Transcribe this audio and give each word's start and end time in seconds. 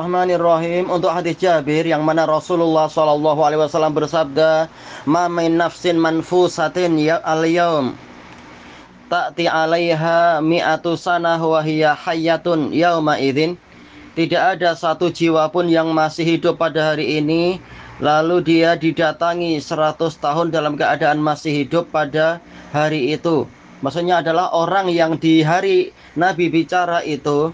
Bismillahirrahmanirrahim 0.00 0.88
untuk 0.88 1.12
hadis 1.12 1.36
Jabir 1.36 1.84
yang 1.84 2.00
mana 2.08 2.24
Rasulullah 2.24 2.88
Shallallahu 2.88 3.36
Alaihi 3.44 3.60
Wasallam 3.60 3.92
bersabda, 3.92 4.72
"Ma 5.04 5.28
min 5.28 5.60
nafsin 5.60 6.00
manfusatin 6.00 6.96
ya 6.96 7.20
al 7.20 7.44
yaum 7.44 7.92
ta'ti 9.12 9.44
'alaiha 9.44 10.40
mi'atu 10.40 10.96
sanah 10.96 11.36
wa 11.36 11.60
hiya 11.60 11.92
hayyatun 11.92 12.72
yauma 12.72 13.20
idzin." 13.20 13.60
Tidak 14.16 14.40
ada 14.40 14.72
satu 14.72 15.12
jiwa 15.12 15.52
pun 15.52 15.68
yang 15.68 15.92
masih 15.92 16.24
hidup 16.24 16.56
pada 16.56 16.96
hari 16.96 17.20
ini 17.20 17.60
lalu 18.00 18.40
dia 18.40 18.80
didatangi 18.80 19.60
100 19.60 20.00
tahun 20.16 20.48
dalam 20.48 20.80
keadaan 20.80 21.20
masih 21.20 21.68
hidup 21.68 21.92
pada 21.92 22.40
hari 22.72 23.12
itu. 23.12 23.44
Maksudnya 23.84 24.24
adalah 24.24 24.48
orang 24.56 24.88
yang 24.88 25.20
di 25.20 25.44
hari 25.44 25.92
Nabi 26.16 26.48
bicara 26.48 27.04
itu 27.04 27.52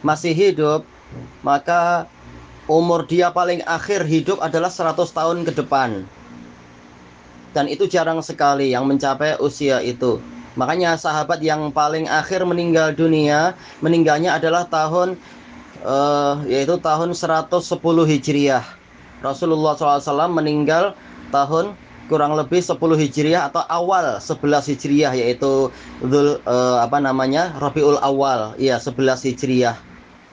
masih 0.00 0.32
hidup 0.32 0.95
maka 1.42 2.10
umur 2.66 3.06
dia 3.06 3.30
paling 3.30 3.62
akhir 3.62 4.06
hidup 4.06 4.42
adalah 4.42 4.70
100 4.70 4.98
tahun 5.10 5.38
ke 5.46 5.52
depan. 5.54 6.02
Dan 7.54 7.72
itu 7.72 7.88
jarang 7.88 8.20
sekali 8.20 8.74
yang 8.74 8.84
mencapai 8.84 9.40
usia 9.40 9.80
itu. 9.80 10.20
Makanya 10.56 10.96
sahabat 10.96 11.40
yang 11.40 11.72
paling 11.72 12.08
akhir 12.08 12.44
meninggal 12.44 12.92
dunia, 12.92 13.56
meninggalnya 13.80 14.36
adalah 14.36 14.64
tahun 14.68 15.16
uh, 15.84 16.44
yaitu 16.48 16.76
tahun 16.80 17.12
110 17.12 17.52
Hijriah. 17.80 18.64
Rasulullah 19.24 19.72
SAW 19.76 20.28
meninggal 20.32 20.92
tahun 21.32 21.72
kurang 22.06 22.38
lebih 22.38 22.62
10 22.62 22.76
Hijriah 22.78 23.48
atau 23.50 23.64
awal 23.68 24.20
11 24.20 24.70
Hijriah 24.72 25.12
yaitu 25.16 25.68
Dhul, 26.04 26.40
uh, 26.44 26.78
apa 26.80 27.00
namanya 27.02 27.56
Rabiul 27.58 27.98
Awal, 28.00 28.56
ya 28.60 28.78
11 28.80 29.26
Hijriah. 29.32 29.76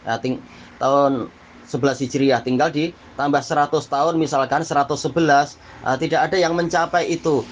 Ya, 0.03 0.19
ting 0.19 0.43
tahun 0.79 1.31
11 1.67 2.03
Hijriah 2.03 2.43
tinggal 2.43 2.69
ditambah 2.75 3.39
100 3.39 3.71
tahun 3.71 4.13
misalkan 4.19 4.61
111 4.67 4.83
uh, 4.83 5.47
eh, 5.87 5.97
tidak 5.97 6.19
ada 6.27 6.37
yang 6.37 6.53
mencapai 6.59 7.07
itu 7.07 7.47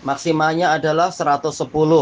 maksimalnya 0.00 0.72
adalah 0.80 1.12
110 1.12 1.52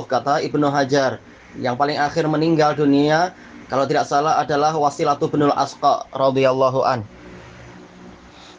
kata 0.06 0.38
Ibnu 0.47 0.66
Hajar 0.70 1.19
yang 1.58 1.75
paling 1.75 1.98
akhir 1.98 2.30
meninggal 2.30 2.78
dunia 2.78 3.34
kalau 3.72 3.88
tidak 3.88 4.05
salah 4.05 4.36
adalah 4.36 4.77
Wasilatu 4.77 5.33
binul 5.33 5.56
Asqa 5.56 6.05
radhiyallahu 6.12 6.84
an. 6.84 7.08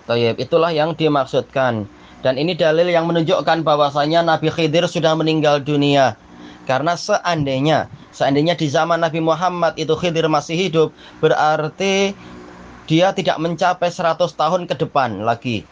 Tayyib, 0.09 0.41
itulah 0.41 0.73
yang 0.73 0.97
dimaksudkan. 0.97 1.85
Dan 2.25 2.33
ini 2.41 2.57
dalil 2.57 2.89
yang 2.89 3.05
menunjukkan 3.05 3.61
bahwasanya 3.61 4.25
Nabi 4.25 4.49
Khidir 4.49 4.89
sudah 4.89 5.13
meninggal 5.13 5.61
dunia. 5.61 6.17
Karena 6.65 6.97
seandainya 6.97 7.93
Seandainya 8.13 8.53
di 8.53 8.69
zaman 8.69 9.01
Nabi 9.01 9.19
Muhammad 9.19 9.73
itu 9.75 9.97
Khidir 9.97 10.29
masih 10.29 10.53
hidup, 10.53 10.89
berarti 11.17 12.13
dia 12.85 13.09
tidak 13.11 13.41
mencapai 13.41 13.89
100 13.89 14.21
tahun 14.37 14.69
ke 14.69 14.77
depan 14.85 15.25
lagi. 15.25 15.65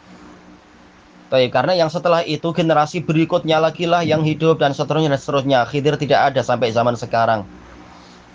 Tapi 1.32 1.48
karena 1.48 1.78
yang 1.78 1.88
setelah 1.88 2.28
itu 2.28 2.52
generasi 2.52 3.00
berikutnya 3.00 3.56
lagi 3.62 3.88
lah 3.88 4.04
yang 4.04 4.20
hidup 4.20 4.60
dan 4.60 4.76
seterusnya 4.76 5.16
dan 5.16 5.22
seterusnya. 5.22 5.60
Khidir 5.64 5.96
tidak 5.96 6.34
ada 6.34 6.44
sampai 6.44 6.76
zaman 6.76 7.00
sekarang. 7.00 7.48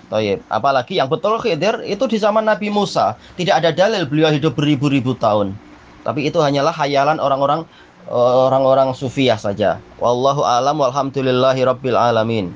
Taib. 0.08 0.40
Apalagi 0.48 0.96
yang 0.96 1.10
betul 1.10 1.36
Khidir 1.36 1.82
itu 1.84 2.06
di 2.08 2.16
zaman 2.16 2.46
Nabi 2.46 2.72
Musa. 2.72 3.18
Tidak 3.36 3.52
ada 3.52 3.74
dalil 3.74 4.08
beliau 4.08 4.32
hidup 4.32 4.56
beribu-ribu 4.56 5.12
tahun. 5.18 5.52
Tapi 6.06 6.30
itu 6.30 6.38
hanyalah 6.38 6.72
hayalan 6.72 7.18
orang-orang 7.18 7.66
orang-orang 8.08 8.94
sufiah 8.94 9.36
saja. 9.36 9.82
Wallahu 9.98 10.46
alam 10.46 10.78
walhamdulillahi 10.78 11.66
rabbil 11.66 11.98
alamin. 11.98 12.54